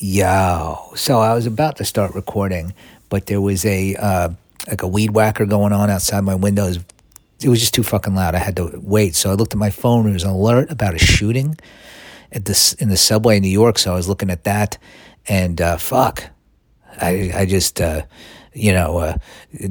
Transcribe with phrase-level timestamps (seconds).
[0.00, 2.72] Yo, so I was about to start recording,
[3.08, 4.28] but there was a uh,
[4.68, 6.78] like a weed whacker going on outside my windows.
[7.42, 8.36] It was just too fucking loud.
[8.36, 9.16] I had to wait.
[9.16, 10.08] So I looked at my phone.
[10.08, 11.56] It was an alert about a shooting
[12.30, 13.76] at this in the subway in New York.
[13.76, 14.78] So I was looking at that,
[15.26, 16.22] and uh, fuck,
[17.00, 18.02] I I just uh,
[18.52, 19.16] you know uh,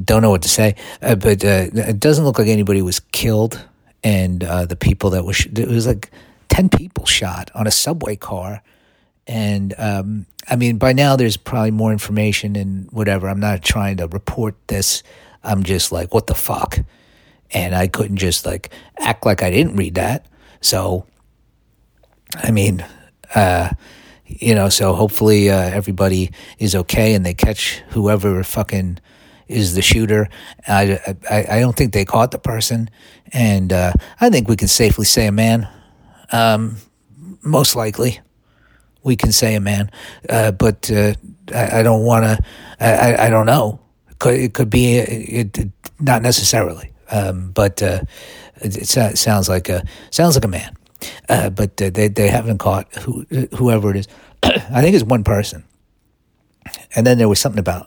[0.04, 0.76] don't know what to say.
[1.00, 3.64] Uh, but uh, it doesn't look like anybody was killed,
[4.04, 6.10] and uh, the people that was sh- it was like
[6.50, 8.62] ten people shot on a subway car.
[9.28, 13.28] And um, I mean, by now there's probably more information and whatever.
[13.28, 15.02] I'm not trying to report this.
[15.44, 16.78] I'm just like, what the fuck?
[17.50, 20.26] And I couldn't just like act like I didn't read that.
[20.62, 21.06] So,
[22.36, 22.84] I mean,
[23.34, 23.70] uh,
[24.24, 28.98] you know, so hopefully uh, everybody is okay and they catch whoever fucking
[29.46, 30.28] is the shooter.
[30.66, 32.90] I, I, I don't think they caught the person.
[33.32, 35.68] And uh, I think we can safely say a man,
[36.32, 36.76] um,
[37.42, 38.20] most likely
[39.02, 39.90] we can say a man,
[40.28, 41.14] uh, but uh,
[41.54, 42.38] I, I, don't want to.
[42.80, 43.80] I, I, don't know.
[44.10, 48.00] It could, it could be it, it, not necessarily, um, but uh,
[48.56, 50.76] it, it, sounds like a sounds like a man.
[51.28, 54.08] Uh, but they they haven't caught who, whoever it is.
[54.42, 55.64] I think it's one person.
[56.94, 57.86] And then there was something about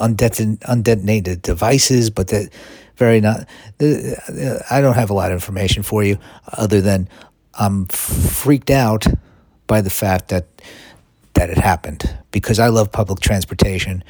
[0.00, 2.50] undeton- undetonated devices, but that
[2.96, 3.48] very not.
[3.80, 6.18] I don't have a lot of information for you
[6.52, 7.08] other than
[7.54, 9.06] I'm freaked out
[9.68, 10.46] by the fact that
[11.34, 14.02] that it happened because I love public transportation,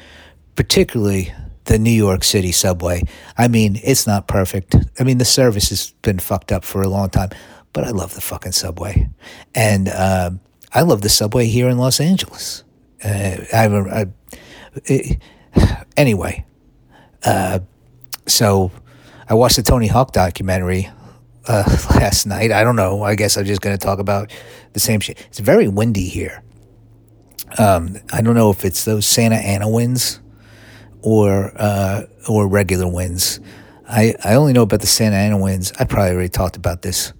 [0.55, 1.31] particularly
[1.65, 3.03] the New York City subway.
[3.37, 4.75] I mean, it's not perfect.
[4.99, 7.29] I mean, the service has been fucked up for a long time,
[7.71, 9.07] but I love the fucking subway,
[9.53, 10.31] and uh,
[10.73, 12.63] I love the subway here in Los Angeles.
[13.03, 14.07] Uh, I,
[14.89, 15.17] I,
[15.97, 16.45] anyway,
[17.23, 17.59] uh,
[18.25, 18.71] so
[19.29, 20.89] I watched the Tony Hawk documentary
[21.49, 21.63] uh,
[21.95, 22.51] last night.
[22.51, 23.03] I don't know.
[23.03, 24.31] I guess I'm just going to talk about
[24.73, 25.19] the same shit.
[25.27, 26.43] It's very windy here.
[27.57, 30.21] Um, I don't know if it's those Santa Ana winds
[31.01, 33.39] or uh, or regular winds.
[33.87, 35.73] I, I only know about the Santa Ana winds.
[35.79, 37.11] I probably already talked about this,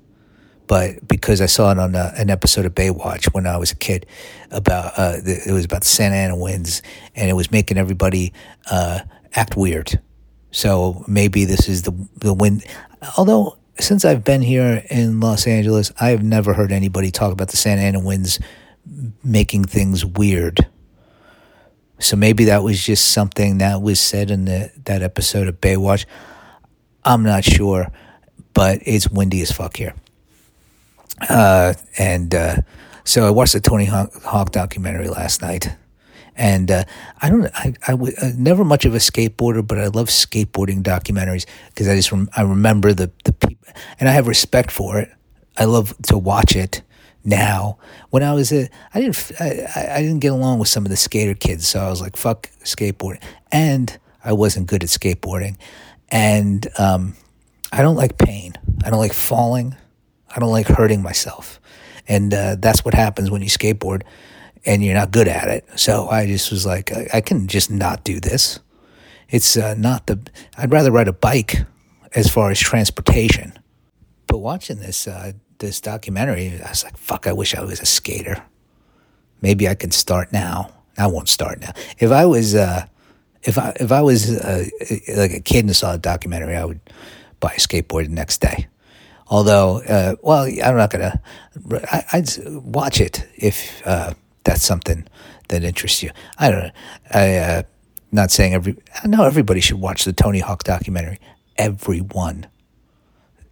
[0.68, 3.72] but because I saw it on a, uh, an episode of Baywatch when I was
[3.72, 4.06] a kid,
[4.52, 6.84] about uh, the, it was about the Santa Ana winds,
[7.16, 8.34] and it was making everybody
[8.70, 9.00] uh,
[9.34, 10.00] act weird.
[10.52, 12.64] So maybe this is the the wind.
[13.18, 17.50] Although since I've been here in Los Angeles, I have never heard anybody talk about
[17.50, 18.40] the Santa Ana winds
[19.24, 20.68] making things weird.
[22.00, 26.06] So maybe that was just something that was said in the, that episode of Baywatch.
[27.04, 27.92] I'm not sure,
[28.54, 29.94] but it's windy as fuck here.
[31.30, 32.58] Uh, and uh,
[33.04, 35.70] so I watched the Tony Hawk documentary last night
[36.40, 36.86] and uh,
[37.22, 40.82] I don't, I, I w- uh, never much of a skateboarder, but I love skateboarding
[40.82, 43.68] documentaries because I just, rem- I remember the, the people,
[44.00, 45.12] and I have respect for it.
[45.58, 46.82] I love to watch it
[47.26, 47.78] now.
[48.10, 50.96] When I was a, I didn't, I, I didn't get along with some of the
[50.96, 53.22] skater kids, so I was like, fuck skateboarding.
[53.52, 55.58] And I wasn't good at skateboarding.
[56.08, 57.16] And um,
[57.74, 58.54] I don't like pain.
[58.86, 59.76] I don't like falling.
[60.34, 61.60] I don't like hurting myself.
[62.08, 64.04] And uh, that's what happens when you skateboard
[64.66, 65.68] and you're not good at it.
[65.76, 68.60] So I just was like, I, I can just not do this.
[69.30, 70.20] It's uh, not the,
[70.58, 71.64] I'd rather ride a bike
[72.14, 73.58] as far as transportation.
[74.28, 77.86] But watching this, uh, this documentary, I was like, fuck, I wish I was a
[77.86, 78.44] skater.
[79.42, 80.72] Maybe I can start now.
[80.98, 81.72] I won't start now.
[81.98, 82.86] If I was, uh,
[83.44, 84.66] if I if I was uh,
[85.16, 86.82] like a kid and saw a documentary, I would
[87.40, 88.68] buy a skateboard the next day.
[89.28, 91.22] Although, uh, well, I'm not gonna.
[91.90, 94.14] I, would watch it if uh,
[94.50, 95.08] that's something
[95.50, 96.10] that interests you.
[96.40, 96.72] I don't know.
[97.12, 97.64] I uh,
[98.12, 98.78] not saying every.
[99.06, 101.20] Know everybody should watch the Tony Hawk documentary.
[101.56, 102.48] Everyone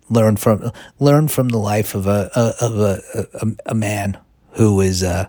[0.10, 4.18] learn from learn from the life of a of a a, a man
[4.54, 5.28] who is uh,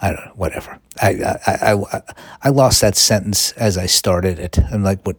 [0.00, 0.78] I don't know whatever.
[1.02, 1.10] I,
[1.46, 2.02] I I
[2.44, 4.58] I lost that sentence as I started it.
[4.72, 5.16] I'm like, what?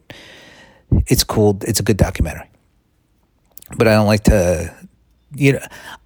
[1.05, 1.59] It's cool.
[1.61, 2.49] It's a good documentary,
[3.77, 4.75] but I don't like to.
[5.33, 5.59] You know,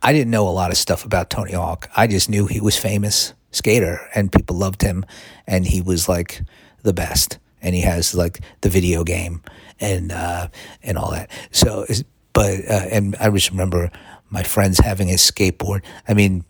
[0.04, 1.90] I didn't know a lot of stuff about Tony Hawk.
[1.96, 5.06] I just knew he was famous skater and people loved him
[5.48, 6.42] and he was like
[6.84, 9.42] the best and he has like the video game
[9.80, 10.48] and uh,
[10.84, 11.30] and all that.
[11.52, 11.86] So
[12.34, 13.92] but uh, and I just remember
[14.30, 15.84] my friends having a skateboard.
[16.08, 16.44] I mean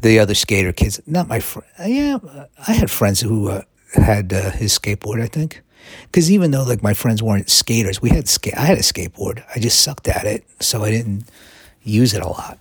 [0.00, 2.18] the other skater kids not my friend yeah
[2.68, 3.62] I had friends who uh,
[3.94, 5.62] had uh, his skateboard I think.
[6.02, 9.42] Because even though like my friends weren't skaters we had skate I had a skateboard.
[9.54, 11.24] I just sucked at it so I didn't
[11.82, 12.58] use it a lot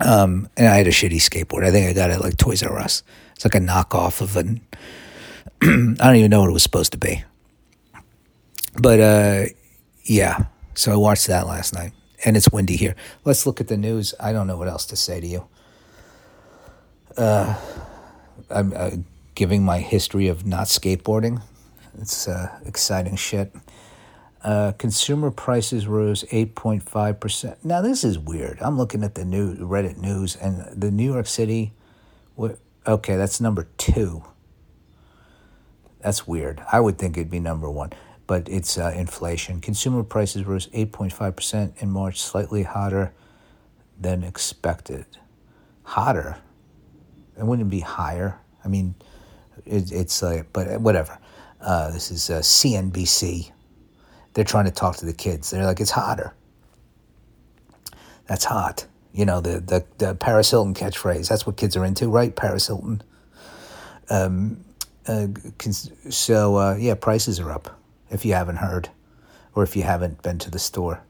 [0.00, 1.64] um, and I had a shitty skateboard.
[1.64, 3.02] I think I got it like Toys R Us.
[3.34, 4.60] It's like a knockoff of an.
[5.62, 7.24] I don't even know what it was supposed to be.
[8.80, 9.44] But uh,
[10.04, 10.44] yeah,
[10.74, 11.92] so I watched that last night,
[12.24, 12.96] and it's windy here.
[13.24, 14.14] Let's look at the news.
[14.20, 15.46] I don't know what else to say to you.
[18.50, 18.90] I'm uh,
[19.34, 21.42] giving my history of not skateboarding.
[22.00, 23.54] It's uh, exciting shit.
[24.42, 27.56] Uh, consumer prices rose 8.5%.
[27.62, 28.58] Now, this is weird.
[28.62, 31.72] I'm looking at the new Reddit news, and the New York City,
[32.36, 34.24] what, okay, that's number two.
[36.00, 36.62] That's weird.
[36.72, 37.92] I would think it'd be number one,
[38.26, 39.60] but it's uh, inflation.
[39.60, 43.12] Consumer prices rose 8.5% in March, slightly hotter
[44.00, 45.04] than expected.
[45.82, 46.38] Hotter?
[47.38, 48.38] It wouldn't be higher.
[48.64, 48.94] I mean,
[49.66, 51.18] it, it's like, but whatever.
[51.60, 53.50] Uh, this is uh, CNBC.
[54.34, 55.50] They're trying to talk to the kids.
[55.50, 56.34] They're like, it's hotter.
[58.26, 58.86] That's hot.
[59.12, 61.28] You know, the, the, the Paris Hilton catchphrase.
[61.28, 62.34] That's what kids are into, right?
[62.34, 63.02] Paris Hilton.
[64.08, 64.64] Um,
[65.06, 65.28] uh,
[66.10, 67.80] so, uh, yeah, prices are up,
[68.10, 68.88] if you haven't heard,
[69.54, 71.02] or if you haven't been to the store.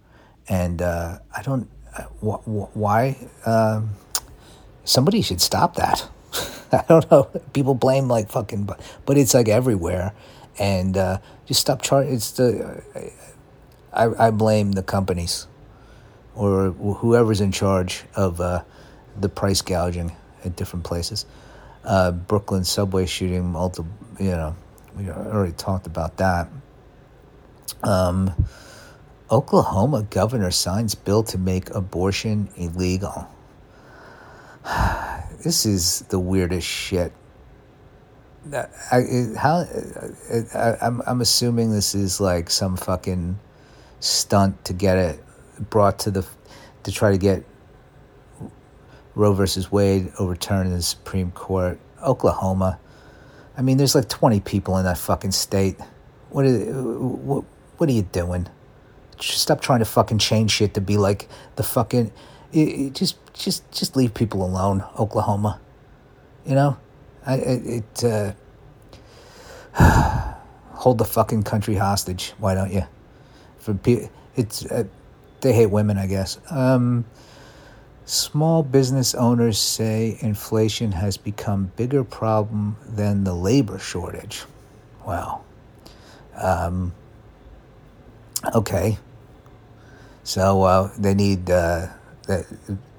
[0.49, 3.19] And uh, I don't, uh, wh- wh- why?
[3.45, 3.91] Um,
[4.85, 6.09] somebody should stop that.
[6.73, 7.25] I don't know.
[7.53, 10.13] People blame like fucking, but, but it's like everywhere.
[10.61, 12.15] And uh, just stop charging.
[12.15, 12.83] It's the,
[13.93, 15.49] I, I blame the companies
[16.35, 18.63] or whoever's in charge of uh,
[19.19, 20.15] the price gouging
[20.45, 21.27] at different places.
[21.85, 24.55] Uh, Brooklyn subway shooting, multiple, you know,
[24.97, 26.49] we already talked about that.
[27.83, 28.47] Um,
[29.31, 33.29] Oklahoma governor signs bill to make abortion illegal.
[35.43, 37.13] this is the weirdest shit.
[38.91, 39.67] I, how
[40.55, 43.39] I, I'm I'm assuming this is like some fucking
[44.01, 45.25] stunt to get it
[45.69, 46.27] brought to the
[46.85, 47.45] to try to get
[49.15, 51.79] Roe versus Wade overturned in the Supreme Court.
[52.03, 52.79] Oklahoma.
[53.57, 55.79] I mean, there's like 20 people in that fucking state.
[56.31, 57.45] What are, what,
[57.77, 58.49] what are you doing?
[59.19, 62.13] Just stop trying to fucking change shit to be like the fucking.
[62.53, 65.61] It, it just, just, just leave people alone, Oklahoma.
[66.47, 66.79] You know,
[67.27, 67.85] I, it.
[68.05, 68.33] it uh,
[70.73, 72.33] hold the fucking country hostage.
[72.39, 72.85] Why don't you?
[73.59, 73.79] For
[74.37, 74.85] it's uh,
[75.41, 76.39] they hate women, I guess.
[76.51, 77.05] Um,
[78.05, 84.45] small business owners say inflation has become bigger problem than the labor shortage.
[85.07, 85.43] Wow.
[86.37, 86.93] Um,
[88.55, 88.99] okay.
[90.25, 91.89] So uh, they need uh,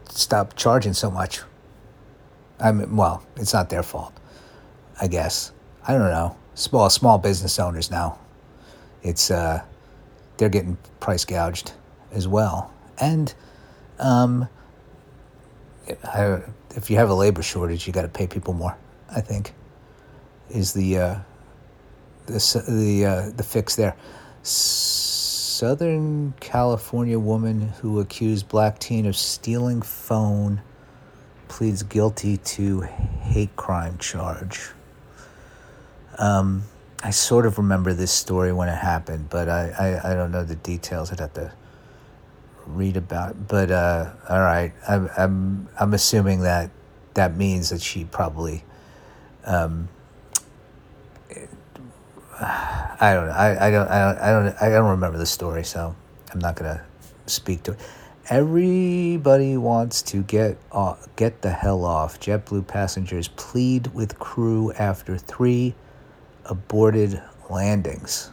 [0.10, 1.42] stop charging so much.
[2.62, 4.14] I mean, well, it's not their fault,
[5.00, 5.52] I guess.
[5.88, 6.36] I don't know.
[6.54, 8.20] Small small business owners now.
[9.04, 9.64] It's uh,
[10.38, 11.74] they're getting price gouged
[12.12, 12.72] as well.
[13.00, 13.34] And
[14.00, 14.48] um,
[16.04, 16.42] I,
[16.76, 18.78] if you have a labor shortage, you got to pay people more.
[19.10, 19.54] I think
[20.50, 21.16] is the uh,
[22.28, 23.96] the the uh, the fix there.
[24.44, 30.62] Southern California woman who accused black teen of stealing phone
[31.62, 34.72] pleads guilty to hate crime charge.
[36.18, 36.64] Um,
[37.04, 40.44] I sort of remember this story when it happened, but I, I, I don't know
[40.44, 41.12] the details.
[41.12, 41.54] I'd have to
[42.66, 43.48] read about.
[43.48, 46.72] But uh, all right, I'm I'm I'm assuming that
[47.14, 48.64] that means that she probably.
[49.46, 49.88] Um,
[52.40, 53.34] I don't know.
[53.34, 55.96] I, I don't I don't I don't I don't remember the story, so
[56.34, 56.84] I'm not gonna
[57.28, 57.80] speak to it.
[58.30, 62.20] Everybody wants to get off, get the hell off.
[62.20, 65.74] JetBlue passengers plead with crew after three
[66.46, 68.32] aborted landings.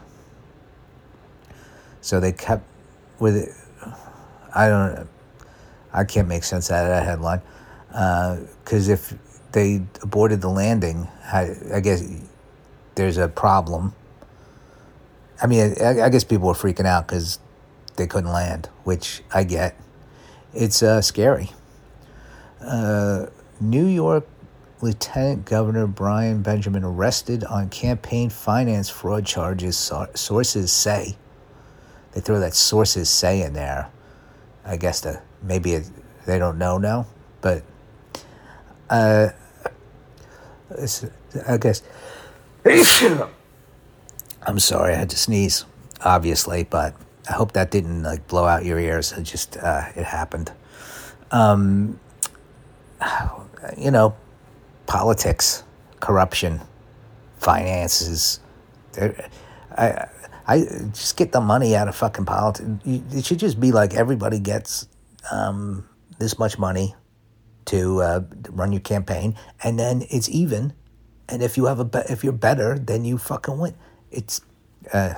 [2.00, 2.64] So they kept
[3.18, 3.48] with it.
[4.54, 5.08] I don't.
[5.92, 7.40] I can't make sense out of that headline
[7.88, 9.14] because uh, if
[9.52, 12.04] they aborted the landing, I, I, guess
[12.94, 13.94] there's a problem.
[15.42, 17.38] I mean, I, I guess people were freaking out because
[17.98, 19.78] they couldn't land, which I get.
[20.54, 21.50] It's uh, scary.
[22.60, 23.26] Uh,
[23.60, 24.26] New York
[24.80, 31.16] Lieutenant Governor Brian Benjamin arrested on campaign finance fraud charges, sources say.
[32.12, 33.90] They throw that sources say in there.
[34.64, 35.90] I guess the, maybe it,
[36.26, 37.06] they don't know now,
[37.40, 37.62] but
[38.88, 39.28] uh,
[41.46, 41.82] I guess.
[44.42, 45.64] I'm sorry, I had to sneeze,
[46.02, 46.94] obviously, but
[47.28, 49.12] I hope that didn't like blow out your ears.
[49.12, 50.52] It just uh, it happened.
[51.30, 52.00] Um,
[53.76, 54.16] you know,
[54.86, 55.62] politics,
[56.00, 56.60] corruption,
[57.38, 58.40] finances.
[59.76, 60.08] I,
[60.46, 60.60] I
[60.92, 62.68] just get the money out of fucking politics.
[62.84, 64.88] It should just be like everybody gets
[65.30, 66.94] um, this much money
[67.66, 70.72] to uh, run your campaign, and then it's even.
[71.28, 73.74] And if you have a be- if you're better, then you fucking win.
[74.10, 74.40] It's,
[74.94, 75.12] uh,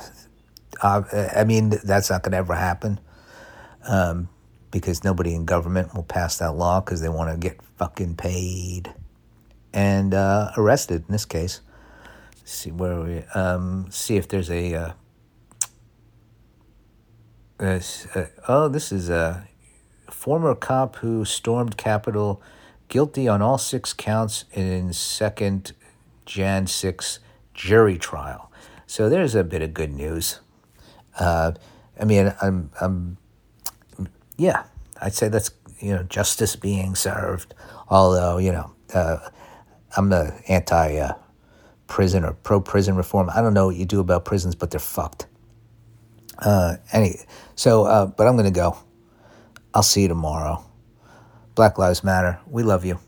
[0.83, 1.03] uh,
[1.37, 3.01] I mean, that's not gonna ever happen,
[3.87, 4.29] um,
[4.71, 8.95] because nobody in government will pass that law because they want to get fucking paid.
[9.73, 11.61] and uh, arrested in this case.
[12.39, 13.19] Let's see where we?
[13.35, 14.75] Um, see if there's a.
[14.75, 14.93] Uh,
[17.61, 17.81] uh,
[18.49, 19.47] oh, this is a
[20.09, 22.43] former cop who stormed Capitol,
[22.89, 25.73] guilty on all six counts in second
[26.25, 27.19] Jan 6
[27.55, 28.51] jury trial.
[28.87, 30.41] So there's a bit of good news.
[31.19, 31.53] Uh,
[31.99, 33.17] I mean, I'm, I'm,
[34.37, 34.65] yeah,
[35.01, 35.51] I'd say that's
[35.81, 37.55] you know justice being served.
[37.89, 39.19] Although you know, uh,
[39.97, 41.15] I'm the anti uh,
[41.87, 43.31] prison or pro prison reform.
[43.35, 45.27] I don't know what you do about prisons, but they're fucked.
[46.39, 47.17] Uh, any
[47.55, 48.79] so, uh, but I'm gonna go.
[49.75, 50.65] I'll see you tomorrow.
[51.55, 52.41] Black Lives Matter.
[52.47, 52.99] We love you.